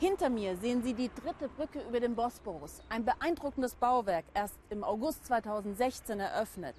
Hinter 0.00 0.28
mir 0.28 0.56
sehen 0.56 0.82
Sie 0.82 0.92
die 0.92 1.08
dritte 1.08 1.48
Brücke 1.48 1.80
über 1.88 2.00
den 2.00 2.16
Bosporus. 2.16 2.82
Ein 2.88 3.04
beeindruckendes 3.04 3.76
Bauwerk, 3.76 4.24
erst 4.34 4.58
im 4.68 4.82
August 4.82 5.24
2016 5.26 6.18
eröffnet. 6.18 6.74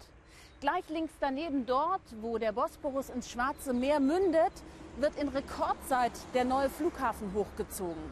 Gleich 0.60 0.88
links 0.90 1.14
daneben 1.22 1.66
dort, 1.66 2.02
wo 2.22 2.38
der 2.38 2.52
Bosporus 2.52 3.10
ins 3.10 3.30
Schwarze 3.30 3.74
Meer 3.74 4.02
mündet, 4.02 4.52
wird 4.98 5.18
in 5.18 5.30
Rekordzeit 5.30 6.12
der 6.34 6.44
neue 6.44 6.70
Flughafen 6.70 7.34
hochgezogen. 7.34 8.12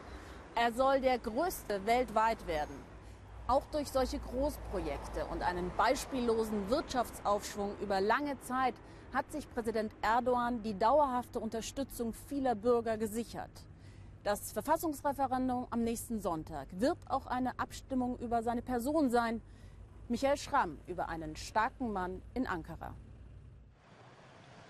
Er 0.54 0.72
soll 0.72 1.00
der 1.02 1.18
größte 1.18 1.84
weltweit 1.84 2.46
werden. 2.46 2.74
Auch 3.46 3.64
durch 3.72 3.90
solche 3.90 4.18
Großprojekte 4.18 5.26
und 5.26 5.42
einen 5.42 5.70
beispiellosen 5.76 6.70
Wirtschaftsaufschwung 6.70 7.72
über 7.82 8.00
lange 8.00 8.40
Zeit 8.40 8.74
hat 9.12 9.30
sich 9.30 9.52
Präsident 9.52 9.92
Erdogan 10.00 10.62
die 10.62 10.78
dauerhafte 10.78 11.40
Unterstützung 11.40 12.14
vieler 12.14 12.54
Bürger 12.54 12.96
gesichert. 12.96 13.50
Das 14.24 14.52
Verfassungsreferendum 14.52 15.66
am 15.68 15.84
nächsten 15.84 16.18
Sonntag 16.18 16.68
wird 16.80 16.96
auch 17.10 17.26
eine 17.26 17.58
Abstimmung 17.58 18.18
über 18.20 18.42
seine 18.42 18.62
Person 18.62 19.10
sein. 19.10 19.42
Michael 20.08 20.38
Schramm 20.38 20.78
über 20.86 21.10
einen 21.10 21.36
starken 21.36 21.92
Mann 21.92 22.22
in 22.32 22.46
Ankara. 22.46 22.94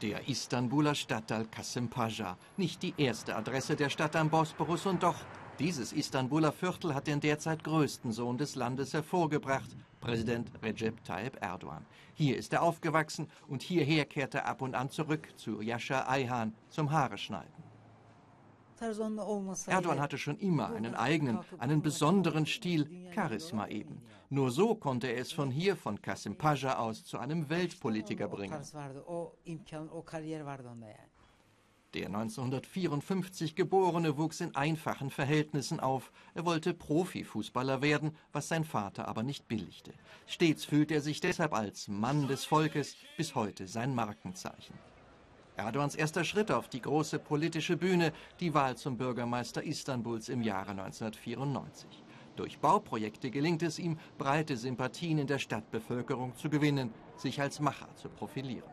Der 0.03 0.29
Istanbuler 0.29 0.97
Stadtteil 0.97 1.47
Kassimpaşa, 1.47 2.37
nicht 2.57 2.83
die 2.83 2.95
erste 2.97 3.37
Adresse 3.37 3.77
der 3.77 3.91
Stadt 3.91 4.17
am 4.17 4.29
Bosporus 4.29 4.87
und 4.87 5.05
doch 5.05 5.21
dieses 5.61 5.93
Istanbuler 5.93 6.51
Viertel 6.51 6.93
hat 6.93 7.07
den 7.07 7.21
derzeit 7.21 7.63
größten 7.63 8.11
Sohn 8.11 8.37
des 8.37 8.57
Landes 8.57 8.93
hervorgebracht, 8.93 9.71
Präsident 10.01 10.51
Recep 10.65 11.05
Tayyip 11.05 11.41
Erdogan. 11.41 11.87
Hier 12.15 12.37
ist 12.37 12.53
er 12.53 12.63
aufgewachsen 12.63 13.31
und 13.47 13.63
hierher 13.63 14.05
kehrte 14.05 14.39
er 14.39 14.47
ab 14.47 14.63
und 14.63 14.75
an 14.75 14.91
zurück 14.91 15.29
zu 15.37 15.61
Yasha 15.61 16.09
Ayhan 16.09 16.53
zum 16.71 16.91
Haare 16.91 17.19
schneiden. 17.19 17.74
Erdogan 18.81 20.01
hatte 20.01 20.19
schon 20.19 20.39
immer 20.39 20.75
einen 20.75 20.95
eigenen, 20.95 21.39
einen 21.59 21.83
besonderen 21.83 22.47
Stil, 22.47 22.89
Charisma 23.15 23.69
eben. 23.69 24.03
Nur 24.31 24.51
so 24.51 24.75
konnte 24.75 25.07
er 25.07 25.21
es 25.21 25.33
von 25.33 25.51
hier, 25.51 25.77
von 25.77 26.01
Kasim 26.03 26.37
Pascha 26.37 26.79
aus, 26.79 27.05
zu 27.05 27.19
einem 27.19 27.49
Weltpolitiker 27.49 28.29
bringen. 28.29 28.61
Der 31.95 32.07
1954 32.07 33.55
Geborene 33.55 34.19
wuchs 34.19 34.41
in 34.41 34.57
einfachen 34.57 35.11
Verhältnissen 35.11 35.79
auf. 35.79 36.11
Er 36.35 36.45
wollte 36.45 36.75
Profifußballer 36.75 37.83
werden, 37.83 38.17
was 38.33 38.49
sein 38.49 38.65
Vater 38.65 39.07
aber 39.07 39.23
nicht 39.23 39.47
billigte. 39.47 39.93
Stets 40.27 40.65
fühlt 40.65 40.91
er 40.91 41.01
sich 41.01 41.21
deshalb 41.21 41.53
als 41.53 41.87
Mann 41.87 42.27
des 42.27 42.45
Volkes, 42.45 42.97
bis 43.17 43.37
heute 43.37 43.69
sein 43.69 43.95
Markenzeichen. 43.95 44.75
Erdogans 45.57 45.95
erster 45.95 46.25
Schritt 46.25 46.51
auf 46.51 46.69
die 46.69 46.81
große 46.81 47.21
politische 47.21 47.77
Bühne, 47.77 48.13
die 48.41 48.55
Wahl 48.55 48.77
zum 48.77 48.97
Bürgermeister 48.97 49.63
Istanbuls 49.63 50.29
im 50.29 50.43
Jahre 50.43 50.73
1994. 50.73 52.03
Durch 52.35 52.59
Bauprojekte 52.59 53.31
gelingt 53.31 53.63
es 53.63 53.79
ihm, 53.79 53.99
breite 54.19 54.57
Sympathien 54.57 55.19
in 55.19 55.29
der 55.29 55.39
Stadtbevölkerung 55.39 56.35
zu 56.35 56.51
gewinnen, 56.51 56.93
sich 57.17 57.41
als 57.41 57.61
Macher 57.61 57.95
zu 57.95 58.09
profilieren. 58.09 58.69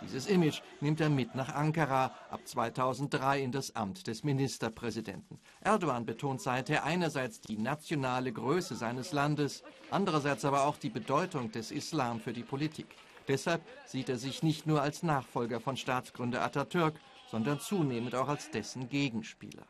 Dieses 0.00 0.26
Image 0.26 0.62
nimmt 0.80 1.00
er 1.00 1.10
mit 1.10 1.34
nach 1.34 1.54
Ankara, 1.54 2.10
ab 2.30 2.40
2003 2.44 3.40
in 3.40 3.52
das 3.52 3.76
Amt 3.76 4.06
des 4.08 4.24
Ministerpräsidenten. 4.24 5.38
Erdogan 5.60 6.06
betont 6.06 6.40
seither 6.40 6.84
einerseits 6.84 7.40
die 7.40 7.58
nationale 7.58 8.32
Größe 8.32 8.74
seines 8.74 9.12
Landes, 9.12 9.62
andererseits 9.90 10.44
aber 10.44 10.66
auch 10.66 10.76
die 10.76 10.90
Bedeutung 10.90 11.52
des 11.52 11.70
Islam 11.70 12.18
für 12.18 12.32
die 12.32 12.42
Politik. 12.42 12.86
Deshalb 13.28 13.62
sieht 13.86 14.08
er 14.08 14.18
sich 14.18 14.42
nicht 14.42 14.66
nur 14.66 14.82
als 14.82 15.02
Nachfolger 15.02 15.60
von 15.60 15.76
Staatsgründer 15.76 16.42
Atatürk, 16.42 16.98
sondern 17.30 17.60
zunehmend 17.60 18.14
auch 18.14 18.28
als 18.28 18.50
dessen 18.50 18.88
Gegenspieler. 18.88 19.66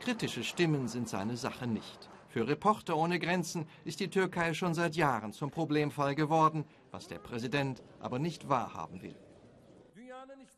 Kritische 0.00 0.44
Stimmen 0.44 0.88
sind 0.88 1.08
seine 1.08 1.36
Sache 1.36 1.66
nicht. 1.66 2.08
Für 2.28 2.46
Reporter 2.46 2.96
ohne 2.96 3.18
Grenzen 3.18 3.66
ist 3.84 4.00
die 4.00 4.08
Türkei 4.08 4.54
schon 4.54 4.72
seit 4.72 4.94
Jahren 4.96 5.32
zum 5.32 5.50
Problemfall 5.50 6.14
geworden, 6.14 6.64
was 6.90 7.08
der 7.08 7.18
Präsident 7.18 7.82
aber 7.98 8.18
nicht 8.18 8.48
wahrhaben 8.48 9.02
will. 9.02 9.16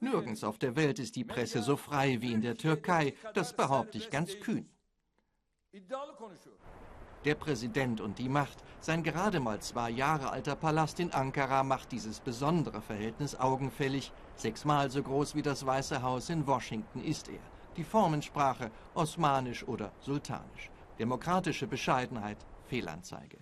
Nirgends 0.01 0.45
auf 0.45 0.59
der 0.59 0.77
Welt 0.77 0.99
ist 0.99 1.17
die 1.17 1.25
Presse 1.25 1.62
so 1.62 1.77
frei 1.77 2.21
wie 2.21 2.33
in 2.33 2.41
der 2.41 2.56
Türkei, 2.56 3.15
das 3.34 3.55
behaupte 3.55 3.99
ich 3.99 4.11
ganz 4.11 4.39
kühn. 4.41 4.69
Der 7.25 7.37
Präsident 7.37 8.00
und 8.00 8.19
die 8.19 8.28
Macht, 8.28 8.65
sein 8.81 9.05
gerade 9.05 9.38
mal 9.38 9.60
zwei 9.60 9.91
Jahre 9.91 10.31
alter 10.31 10.56
Palast 10.56 10.99
in 10.99 11.12
Ankara 11.12 11.62
macht 11.62 11.93
dieses 11.93 12.19
besondere 12.19 12.83
Verhältnis 12.83 13.37
augenfällig. 13.37 14.12
Sechsmal 14.34 14.91
so 14.91 15.05
groß 15.05 15.37
wie 15.37 15.43
das 15.43 15.65
Weiße 15.65 16.03
Haus 16.03 16.31
in 16.31 16.49
Washington 16.49 17.00
ist 17.00 17.28
er. 17.28 17.38
Die 17.77 17.84
Formensprache 17.84 18.72
osmanisch 18.94 19.62
oder 19.69 19.93
sultanisch. 20.00 20.69
Demokratische 20.99 21.69
Bescheidenheit, 21.69 22.38
Fehlanzeige. 22.66 23.39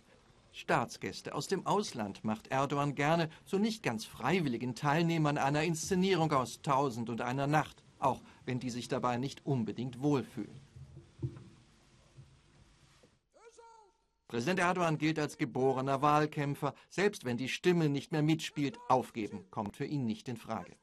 Staatsgäste 0.53 1.35
aus 1.35 1.47
dem 1.47 1.67
Ausland 1.67 2.23
macht 2.23 2.49
Erdogan 2.49 2.95
gerne 2.95 3.31
zu 3.47 3.59
nicht 3.59 3.83
ganz 3.83 4.05
freiwilligen 4.05 4.75
Teilnehmern 4.75 5.39
einer 5.39 5.63
Inszenierung 5.63 6.31
aus 6.33 6.61
Tausend 6.61 7.09
und 7.09 7.23
einer 7.23 7.47
Nacht, 7.47 7.83
auch 7.99 8.21
wenn 8.45 8.61
die 8.61 8.71
sich 8.71 8.89
dabei 8.89 9.17
nicht 9.17 9.47
unbedingt 9.47 10.03
wohlfühlen. 10.03 10.61
Präsident 14.31 14.61
Erdogan 14.61 14.97
gilt 14.97 15.19
als 15.19 15.39
geborener 15.39 16.03
Wahlkämpfer. 16.03 16.73
Selbst 16.89 17.25
wenn 17.25 17.37
die 17.37 17.49
Stimme 17.49 17.89
nicht 17.89 18.13
mehr 18.13 18.23
mitspielt, 18.23 18.79
aufgeben 18.89 19.45
kommt 19.51 19.77
für 19.77 19.87
ihn 19.87 20.07
nicht 20.07 20.29
in 20.29 20.37
Frage. 20.37 20.77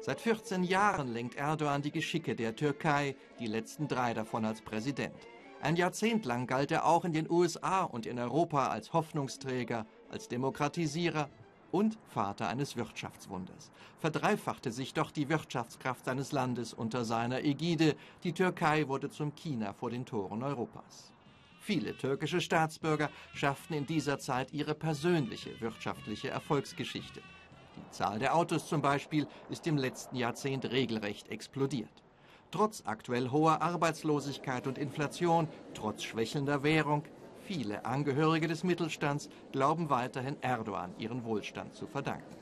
Seit 0.00 0.20
14 0.20 0.62
Jahren 0.62 1.12
lenkt 1.12 1.34
Erdogan 1.34 1.82
die 1.82 1.90
Geschicke 1.90 2.36
der 2.36 2.54
Türkei, 2.54 3.16
die 3.40 3.48
letzten 3.48 3.88
drei 3.88 4.14
davon 4.14 4.44
als 4.44 4.62
Präsident. 4.62 5.26
Ein 5.60 5.74
Jahrzehnt 5.74 6.24
lang 6.24 6.46
galt 6.46 6.70
er 6.70 6.86
auch 6.86 7.04
in 7.04 7.12
den 7.12 7.28
USA 7.28 7.82
und 7.82 8.06
in 8.06 8.16
Europa 8.16 8.68
als 8.68 8.92
Hoffnungsträger, 8.92 9.86
als 10.08 10.28
Demokratisierer 10.28 11.28
und 11.72 11.98
Vater 12.08 12.48
eines 12.48 12.76
Wirtschaftswunders. 12.76 13.70
Verdreifachte 14.00 14.72
sich 14.72 14.94
doch 14.94 15.10
die 15.10 15.28
Wirtschaftskraft 15.28 16.04
seines 16.04 16.32
Landes 16.32 16.72
unter 16.72 17.04
seiner 17.04 17.44
Ägide. 17.44 17.96
Die 18.24 18.32
Türkei 18.32 18.88
wurde 18.88 19.10
zum 19.10 19.34
China 19.34 19.72
vor 19.72 19.90
den 19.90 20.06
Toren 20.06 20.42
Europas. 20.42 21.12
Viele 21.60 21.96
türkische 21.96 22.40
Staatsbürger 22.40 23.10
schafften 23.34 23.74
in 23.74 23.86
dieser 23.86 24.18
Zeit 24.18 24.52
ihre 24.52 24.74
persönliche 24.74 25.60
wirtschaftliche 25.60 26.30
Erfolgsgeschichte. 26.30 27.20
Die 27.76 27.90
Zahl 27.90 28.18
der 28.18 28.34
Autos 28.34 28.66
zum 28.66 28.80
Beispiel 28.80 29.26
ist 29.50 29.66
im 29.66 29.76
letzten 29.76 30.16
Jahrzehnt 30.16 30.64
regelrecht 30.64 31.28
explodiert. 31.28 32.02
Trotz 32.50 32.82
aktuell 32.86 33.30
hoher 33.30 33.60
Arbeitslosigkeit 33.60 34.66
und 34.66 34.78
Inflation, 34.78 35.48
trotz 35.74 36.02
schwächelnder 36.02 36.62
Währung, 36.62 37.04
Viele 37.48 37.86
Angehörige 37.86 38.46
des 38.46 38.62
Mittelstands 38.62 39.30
glauben 39.52 39.88
weiterhin 39.88 40.36
Erdogan 40.42 40.94
ihren 40.98 41.24
Wohlstand 41.24 41.74
zu 41.74 41.86
verdanken. 41.86 42.36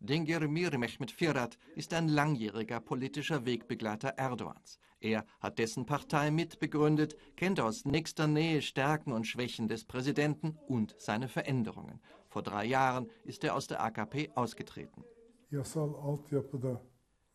Dengir 0.00 0.48
Mehmet 0.48 1.10
Firat 1.10 1.58
ist 1.74 1.92
ein 1.92 2.08
langjähriger 2.08 2.80
politischer 2.80 3.44
Wegbegleiter 3.44 4.14
Erdogans. 4.16 4.78
Er 4.98 5.26
hat 5.40 5.58
dessen 5.58 5.84
Partei 5.84 6.30
mitbegründet, 6.30 7.18
kennt 7.36 7.60
aus 7.60 7.84
nächster 7.84 8.26
Nähe 8.26 8.62
Stärken 8.62 9.12
und 9.12 9.26
Schwächen 9.26 9.68
des 9.68 9.84
Präsidenten 9.84 10.56
und 10.68 10.94
seine 10.96 11.28
Veränderungen. 11.28 12.00
Vor 12.30 12.42
drei 12.42 12.64
Jahren 12.64 13.10
ist 13.24 13.44
er 13.44 13.54
aus 13.54 13.66
der 13.66 13.84
AKP 13.84 14.30
ausgetreten. 14.34 15.04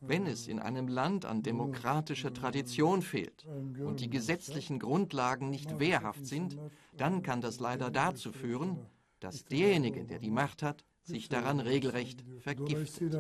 Wenn 0.01 0.25
es 0.25 0.47
in 0.47 0.59
einem 0.59 0.87
Land 0.87 1.25
an 1.25 1.43
demokratischer 1.43 2.33
Tradition 2.33 3.03
fehlt 3.03 3.45
und 3.45 3.99
die 3.99 4.09
gesetzlichen 4.09 4.79
Grundlagen 4.79 5.51
nicht 5.51 5.79
wehrhaft 5.79 6.25
sind, 6.25 6.57
dann 6.97 7.21
kann 7.21 7.39
das 7.39 7.59
leider 7.59 7.91
dazu 7.91 8.31
führen, 8.31 8.79
dass 9.19 9.45
derjenige, 9.45 10.03
der 10.03 10.17
die 10.17 10.31
Macht 10.31 10.63
hat, 10.63 10.83
sich 11.03 11.29
daran 11.29 11.59
regelrecht 11.59 12.25
vergiftet. 12.39 13.15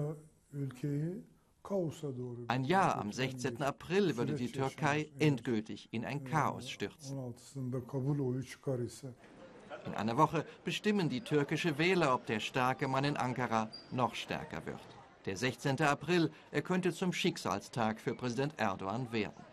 Ein 2.47 2.63
Jahr 2.63 2.97
am 2.97 3.11
16. 3.11 3.61
April 3.61 4.17
würde 4.17 4.33
die 4.33 4.51
Türkei 4.51 5.11
endgültig 5.19 5.87
in 5.91 6.03
ein 6.03 6.23
Chaos 6.23 6.67
stürzen. 6.67 7.35
In 9.85 9.93
einer 9.93 10.17
Woche 10.17 10.45
bestimmen 10.63 11.09
die 11.09 11.21
türkische 11.21 11.77
Wähler, 11.77 12.15
ob 12.15 12.25
der 12.25 12.39
starke 12.39 12.87
Mann 12.87 13.03
in 13.03 13.17
Ankara 13.17 13.69
noch 13.91 14.15
stärker 14.15 14.65
wird. 14.65 15.00
Der 15.25 15.37
16. 15.37 15.79
April, 15.81 16.31
er 16.49 16.61
könnte 16.63 16.91
zum 16.93 17.13
Schicksalstag 17.13 17.99
für 17.99 18.15
Präsident 18.15 18.53
Erdogan 18.57 19.11
werden. 19.11 19.50